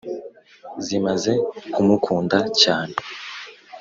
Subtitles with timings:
[0.85, 1.31] zimaze
[1.73, 2.95] kumukunda cyane,